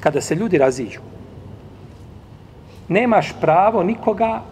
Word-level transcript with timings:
kada 0.00 0.20
se 0.20 0.34
ljudi 0.34 0.58
raziđu, 0.58 1.00
nemaš 2.88 3.32
pravo 3.40 3.82
nikoga 3.82 4.42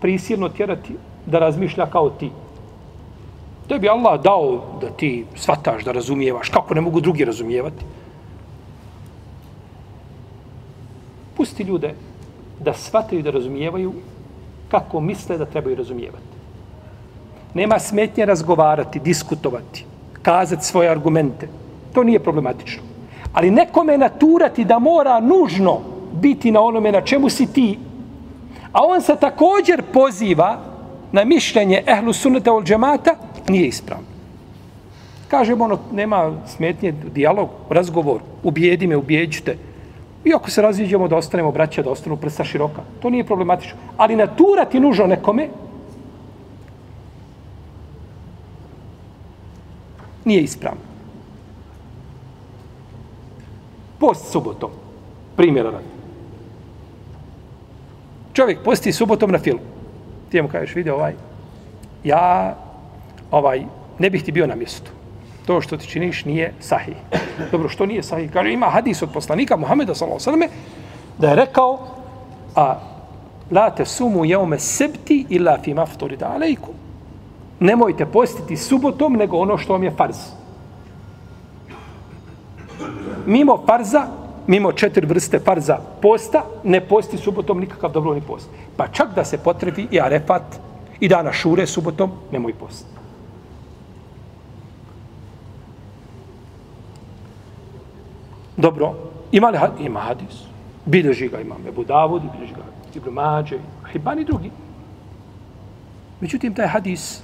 prisilno 0.00 0.48
tjerati 0.48 0.94
da 1.26 1.38
razmišlja 1.38 1.86
kao 1.86 2.10
ti. 2.10 2.30
Tebi 3.68 3.88
Allah 3.88 4.22
dao 4.22 4.78
da 4.80 4.90
ti 4.90 5.26
svataš, 5.34 5.84
da 5.84 5.92
razumijevaš. 5.92 6.48
Kako 6.48 6.74
ne 6.74 6.80
mogu 6.80 7.00
drugi 7.00 7.24
razumijevati? 7.24 7.84
Pusti 11.36 11.62
ljude 11.62 11.94
da 12.60 12.74
svataju 12.74 13.22
da 13.22 13.30
razumijevaju 13.30 13.92
kako 14.68 15.00
misle 15.00 15.38
da 15.38 15.46
trebaju 15.46 15.76
razumijevati. 15.76 16.24
Nema 17.54 17.78
smetnje 17.78 18.26
razgovarati, 18.26 19.00
diskutovati, 19.00 19.84
kazati 20.22 20.64
svoje 20.64 20.88
argumente. 20.88 21.48
To 21.94 22.04
nije 22.04 22.18
problematično. 22.18 22.87
Ali 23.32 23.50
nekome 23.50 23.98
naturati 23.98 24.64
da 24.64 24.78
mora 24.78 25.20
nužno 25.20 25.80
biti 26.12 26.50
na 26.50 26.60
onome 26.60 26.92
na 26.92 27.00
čemu 27.00 27.28
si 27.28 27.52
ti, 27.52 27.78
a 28.72 28.84
on 28.84 29.00
se 29.02 29.16
također 29.20 29.82
poziva 29.92 30.58
na 31.12 31.24
mišljenje 31.24 31.82
ehlu 31.86 32.12
sunnata 32.12 32.52
ol 32.52 32.62
džemata, 32.62 33.14
nije 33.48 33.66
ispravno. 33.66 34.06
Kažemo 35.28 35.64
ono, 35.64 35.78
nema 35.92 36.32
smetnje, 36.46 36.92
dijalog, 36.92 37.48
razgovor, 37.70 38.20
ubijedi 38.42 38.86
me, 38.86 38.96
ubijeđite. 38.96 39.56
I 40.24 40.34
ako 40.34 40.50
se 40.50 40.62
razviđemo 40.62 41.08
da 41.08 41.16
ostanemo 41.16 41.52
braća, 41.52 41.82
da 41.82 41.90
ostanu 41.90 42.16
prsta 42.16 42.44
široka, 42.44 42.82
to 43.02 43.10
nije 43.10 43.24
problematično. 43.24 43.76
Ali 43.96 44.16
naturati 44.16 44.80
nužno 44.80 45.06
nekome, 45.06 45.48
nije 50.24 50.42
ispravno. 50.42 50.80
Post 53.98 54.30
subotom, 54.32 54.70
primjera 55.36 55.70
radi. 55.70 55.98
Čovjek 58.32 58.62
posti 58.64 58.92
subotom 58.92 59.30
na 59.30 59.38
film. 59.38 59.58
Ti 60.30 60.42
mu 60.42 60.48
kažeš, 60.48 60.74
vidi 60.74 60.90
ovaj, 60.90 61.14
ja 62.04 62.56
ovaj, 63.30 63.64
ne 63.98 64.10
bih 64.10 64.24
ti 64.24 64.32
bio 64.32 64.46
na 64.46 64.54
mjestu. 64.54 64.90
To 65.46 65.60
što 65.60 65.76
ti 65.76 65.88
činiš 65.88 66.24
nije 66.24 66.52
sahih. 66.60 66.96
Dobro, 67.52 67.68
što 67.68 67.86
nije 67.86 68.02
sahih? 68.02 68.32
Kaže, 68.32 68.52
ima 68.52 68.66
hadis 68.66 69.02
od 69.02 69.10
poslanika 69.12 69.56
Muhameda 69.56 69.94
s.a.v. 69.94 70.48
da 71.18 71.28
je 71.28 71.36
rekao, 71.36 71.78
a 72.54 72.80
la 73.50 73.70
te 73.70 73.84
sumu 73.84 74.24
jeume 74.24 74.58
sebti 74.58 75.26
illa 75.28 75.58
fi 75.64 75.74
maftori 75.74 76.16
da 76.16 76.32
alejku. 76.34 76.68
Nemojte 77.60 78.06
postiti 78.06 78.56
subotom, 78.56 79.16
nego 79.16 79.36
ono 79.36 79.58
što 79.58 79.72
vam 79.72 79.82
je 79.82 79.90
farz. 79.90 80.16
Mimo 83.28 83.58
farza, 83.66 84.06
mimo 84.46 84.72
četiri 84.72 85.06
vrste 85.06 85.38
farza 85.38 85.78
posta, 86.02 86.44
ne 86.64 86.80
posti 86.80 87.18
subotom 87.18 87.60
nikakav 87.60 87.92
dobrovni 87.92 88.20
post. 88.20 88.48
Pa 88.76 88.86
čak 88.88 89.08
da 89.14 89.24
se 89.24 89.38
potrebi 89.38 89.86
i 89.90 90.00
arefat 90.00 90.42
i 91.00 91.08
dana 91.08 91.32
šure 91.32 91.66
subotom, 91.66 92.10
nemoj 92.32 92.54
post. 92.54 92.86
Dobro, 98.56 98.94
ima 99.32 99.50
li 99.50 99.58
hadis? 99.58 99.86
Ima 99.86 100.00
hadis. 100.00 100.40
Bileži 100.86 101.28
ga 101.28 101.40
imam 101.40 101.66
Ebu 101.68 101.84
Davud, 101.84 102.22
bileži 102.32 102.54
ga 102.54 102.64
Ibn 102.94 103.10
Mađe, 103.10 103.58
Hibani 103.92 104.24
drugi. 104.24 104.50
Međutim, 106.20 106.54
taj 106.54 106.66
hadis 106.66 107.20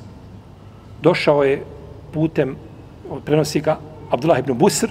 došao 1.03 1.45
je 1.45 1.65
putem, 2.13 2.57
prenosi 3.25 3.61
ga 3.61 3.79
Abdullah 4.11 4.39
ibn 4.39 4.59
Busr, 4.59 4.91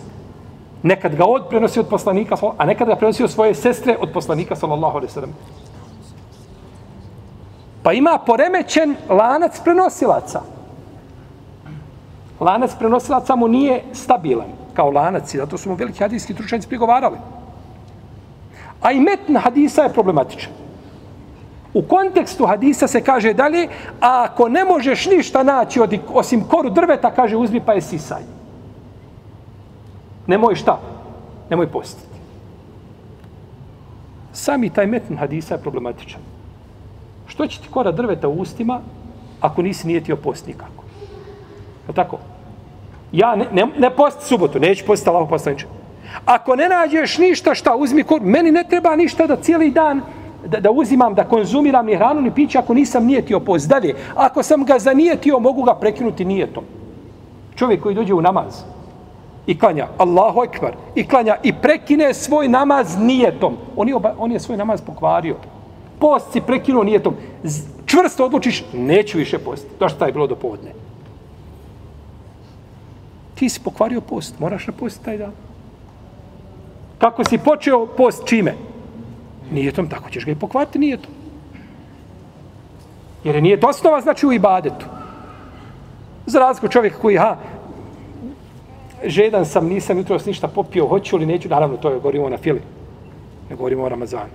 nekad 0.84 1.16
ga 1.16 1.26
od 1.26 1.48
prenosi 1.50 1.80
od 1.80 1.88
poslanika, 1.88 2.36
a 2.58 2.66
nekad 2.66 2.88
ga 2.88 2.96
prenosi 2.96 3.24
od 3.24 3.32
svoje 3.32 3.56
sestre 3.56 3.98
od 4.00 4.12
poslanika, 4.14 4.56
sallallahu 4.56 4.98
alaihi 4.98 5.14
sallam. 5.14 5.34
Pa 7.84 7.94
ima 7.94 8.20
poremećen 8.26 8.96
lanac 9.10 9.60
prenosilaca. 9.64 10.42
Lanac 12.40 12.72
prenosilaca 12.80 13.36
mu 13.36 13.48
nije 13.48 13.84
stabilan 13.94 14.48
kao 14.74 14.92
lanac 14.92 15.34
i 15.34 15.38
zato 15.38 15.58
su 15.58 15.70
mu 15.70 15.76
veliki 15.76 16.00
hadijski 16.00 16.34
tručenci 16.34 16.68
prigovarali. 16.68 17.18
A 18.82 18.92
i 18.92 19.00
metn 19.00 19.38
hadisa 19.38 19.84
je 19.84 19.94
problematičan. 19.94 20.52
U 21.74 21.82
kontekstu 21.82 22.46
hadisa 22.46 22.88
se 22.88 23.02
kaže 23.02 23.34
dalje, 23.34 23.68
a 24.02 24.24
ako 24.24 24.50
ne 24.50 24.64
možeš 24.64 25.06
ništa 25.06 25.44
naći 25.44 25.80
od, 25.80 25.96
osim 26.14 26.44
koru 26.48 26.70
drveta, 26.70 27.12
kaže 27.12 27.36
uzmi 27.36 27.62
pa 27.66 27.74
je 27.74 27.82
sisaj. 27.82 28.43
Nemoj 30.28 30.56
šta? 30.56 30.80
Nemoj 31.50 31.68
postiti. 31.68 32.14
Sami 34.34 34.70
taj 34.70 34.88
metn 34.88 35.18
hadisa 35.18 35.54
je 35.54 35.62
problematičan. 35.62 36.22
Što 37.28 37.48
će 37.48 37.62
ti 37.62 37.68
kora 37.72 37.92
drveta 37.92 38.28
u 38.28 38.40
ustima 38.42 38.82
ako 39.42 39.62
nisi 39.62 39.88
nijetio 39.88 40.16
post 40.16 40.48
nikako? 40.48 40.84
Je 41.88 41.94
tako? 41.94 42.20
Ja 43.12 43.36
ne, 43.36 43.48
ne, 43.52 43.68
ne 43.78 43.90
posti 43.90 44.26
subotu, 44.26 44.60
neću 44.60 44.86
postiti 44.86 45.10
Allaho 45.10 45.30
poslaniče. 45.30 45.66
Ako 46.26 46.56
ne 46.56 46.70
nađeš 46.70 47.18
ništa, 47.18 47.56
šta 47.56 47.76
uzmi 47.76 48.04
kor, 48.04 48.22
meni 48.22 48.52
ne 48.52 48.64
treba 48.70 48.96
ništa 48.96 49.28
da 49.28 49.36
cijeli 49.36 49.72
dan 49.72 50.02
da, 50.46 50.60
da 50.60 50.72
uzimam, 50.72 51.14
da 51.14 51.24
konzumiram 51.24 51.86
ni 51.86 51.96
hranu, 51.96 52.22
ni 52.22 52.32
piće, 52.32 52.58
ako 52.60 52.74
nisam 52.74 53.06
nijetio 53.06 53.40
post. 53.40 53.70
Dalje, 53.70 53.96
ako 54.16 54.44
sam 54.44 54.66
ga 54.66 54.80
zanijetio, 54.80 55.40
mogu 55.40 55.64
ga 55.64 55.76
prekinuti 55.76 56.26
nijetom. 56.26 56.64
Čovjek 57.56 57.84
koji 57.84 57.96
dođe 57.96 58.14
u 58.14 58.22
namaz 58.22 58.73
i 59.48 59.60
klanja 59.60 59.88
Allahu 59.98 60.44
ekvar 60.44 60.76
i 60.96 61.08
klanja 61.08 61.36
i 61.44 61.54
prekine 61.54 62.14
svoj 62.14 62.48
namaz 62.48 62.98
nijetom. 63.00 63.58
On 63.76 63.88
je, 63.88 63.96
oba, 63.96 64.16
on 64.18 64.32
je 64.32 64.40
svoj 64.40 64.58
namaz 64.58 64.82
pokvario. 64.82 65.36
Post 66.00 66.32
si 66.32 66.42
prekinuo 66.42 66.84
nijetom. 66.84 67.16
Čvrsto 67.86 68.26
odlučiš, 68.26 68.64
neću 68.74 69.18
više 69.18 69.38
postiti. 69.38 69.80
To 69.80 69.90
što 69.90 70.06
je 70.06 70.12
bilo 70.12 70.28
do 70.28 70.36
povodne 70.36 70.72
ti 73.44 73.50
si 73.50 73.60
pokvario 73.60 74.02
post, 74.02 74.40
moraš 74.40 74.68
na 74.68 74.74
post 74.74 75.04
taj 75.04 75.18
dan. 75.18 75.32
Kako 76.98 77.24
si 77.24 77.38
počeo 77.38 77.86
post 77.86 78.24
čime? 78.26 78.56
Nijetom, 79.52 79.90
tako 79.90 80.10
ćeš 80.10 80.26
ga 80.26 80.32
i 80.32 80.36
pokvariti 80.36 80.80
nijetom. 80.80 81.12
Jer 83.24 83.36
je 83.36 83.42
nijet 83.42 83.64
osnova, 83.64 84.02
znači 84.02 84.28
u 84.28 84.32
ibadetu. 84.34 84.86
Za 86.26 86.40
razliku 86.40 86.68
čovjeka 86.68 86.98
koji, 87.02 87.18
ha, 87.18 87.36
žedan 89.06 89.46
sam, 89.46 89.68
nisam 89.68 89.98
jutro 89.98 90.18
ništa 90.26 90.48
popio, 90.48 90.88
hoću 90.88 91.18
li, 91.18 91.26
neću, 91.26 91.50
naravno, 91.50 91.78
to 91.78 91.90
je, 91.90 92.00
govorimo 92.00 92.30
na 92.30 92.38
fili. 92.38 92.62
Ne 93.50 93.56
govorimo 93.56 93.84
o 93.84 93.90
Ramazanu. 93.90 94.32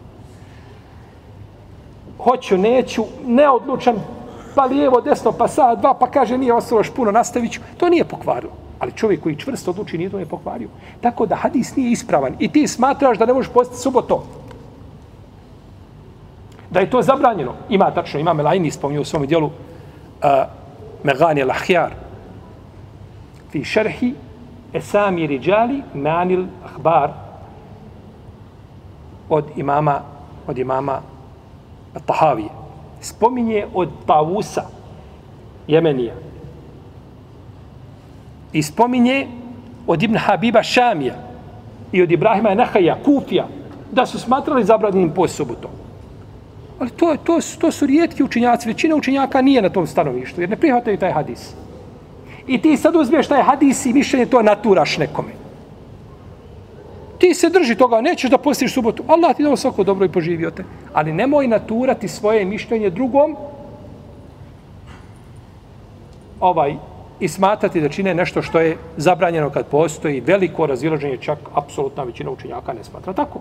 Hoću, 2.18 2.58
neću, 2.58 3.04
neodlučan, 3.26 3.96
pa 4.54 4.64
lijevo, 4.64 5.00
desno, 5.00 5.32
pa 5.32 5.48
sad, 5.48 5.80
dva, 5.80 5.94
pa 5.94 6.10
kaže, 6.10 6.38
nije 6.38 6.52
ostalo 6.52 6.80
još 6.80 6.90
puno, 6.90 7.12
nastavit 7.12 7.52
ću. 7.52 7.60
To 7.76 7.88
nije 7.88 8.04
pokvarilo. 8.04 8.52
Ali 8.78 8.92
čovjek 8.92 9.22
koji 9.22 9.36
čvrsto 9.36 9.70
odluči 9.70 9.98
nije 9.98 10.10
to 10.10 10.18
je 10.18 10.26
pokvario. 10.26 10.68
Tako 11.00 11.26
da 11.26 11.36
hadis 11.36 11.76
nije 11.76 11.92
ispravan. 11.92 12.34
I 12.38 12.48
ti 12.48 12.68
smatraš 12.68 13.18
da 13.18 13.26
ne 13.26 13.32
možeš 13.32 13.52
postiti 13.52 13.80
suboto. 13.80 14.24
Da 16.70 16.80
je 16.80 16.90
to 16.90 17.02
zabranjeno. 17.02 17.54
Ima 17.68 17.90
tačno, 17.90 18.20
ima 18.20 18.32
Melajni 18.32 18.70
spomnio 18.70 19.00
u 19.00 19.04
svom 19.04 19.26
dijelu 19.26 19.46
eh, 19.46 20.26
uh, 20.26 20.46
Megani 21.02 21.44
al-Ahjar. 21.44 21.90
Fi 23.50 23.64
šerhi 23.64 24.14
esami 24.72 25.26
riđali 25.26 25.82
manil 25.94 26.44
ahbar 26.64 27.10
od 29.28 29.44
imama 29.56 30.00
od 30.46 30.58
imama 30.58 31.00
Tahavije. 32.06 32.48
Spominje 33.00 33.66
od 33.74 33.88
Tavusa 34.06 34.62
Jemenija 35.66 36.14
i 38.52 38.62
spominje 38.62 39.26
od 39.86 40.02
Ibn 40.02 40.16
Habiba 40.16 40.62
Šamija 40.62 41.14
i 41.92 42.02
od 42.02 42.10
Ibrahima 42.10 42.54
Nahaja, 42.54 42.96
Kufija, 43.04 43.48
da 43.92 44.06
su 44.06 44.18
smatrali 44.18 44.64
zabranjenim 44.64 45.10
post 45.10 45.36
subotom. 45.36 45.70
Ali 46.78 46.90
to, 46.90 47.16
to, 47.24 47.38
to 47.60 47.70
su 47.72 47.86
rijetki 47.86 48.22
učinjaci. 48.22 48.68
Većina 48.68 48.96
učinjaka 48.96 49.42
nije 49.42 49.62
na 49.62 49.68
tom 49.68 49.86
stanovištu, 49.86 50.40
jer 50.40 50.50
ne 50.50 50.56
prihvataju 50.56 50.98
taj 50.98 51.12
hadis. 51.12 51.54
I 52.48 52.58
ti 52.62 52.76
sad 52.76 52.96
uzmiješ 52.96 53.28
taj 53.28 53.42
hadis 53.42 53.86
i 53.86 53.92
mišljenje 53.92 54.26
to 54.26 54.42
naturaš 54.42 54.98
nekome. 54.98 55.32
Ti 57.18 57.34
se 57.34 57.50
drži 57.50 57.74
toga, 57.74 58.00
nećeš 58.00 58.30
da 58.30 58.38
postiš 58.38 58.74
subotu. 58.74 59.04
Allah 59.06 59.36
ti 59.36 59.42
dao 59.42 59.56
svako 59.56 59.84
dobro 59.84 60.06
i 60.06 60.12
poživio 60.12 60.50
te. 60.50 60.64
Ali 60.92 61.12
nemoj 61.12 61.46
naturati 61.46 62.08
svoje 62.08 62.44
mišljenje 62.44 62.90
drugom 62.90 63.36
ovaj 66.40 66.76
i 67.20 67.28
smatrati 67.28 67.80
da 67.80 67.88
čine 67.88 68.14
nešto 68.14 68.42
što 68.42 68.60
je 68.60 68.76
zabranjeno 68.96 69.50
kad 69.50 69.66
postoji 69.66 70.20
veliko 70.20 70.66
razilaženje, 70.66 71.16
čak 71.16 71.38
apsolutna 71.54 72.02
većina 72.02 72.30
učenjaka 72.30 72.72
ne 72.72 72.84
smatra 72.84 73.12
tako. 73.12 73.40